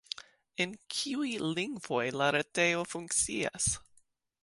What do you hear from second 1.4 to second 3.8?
lingvoj la retejo funkcias?